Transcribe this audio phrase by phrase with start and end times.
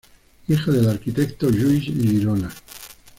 [0.47, 2.49] Hija del arquitecto Lluis Girona.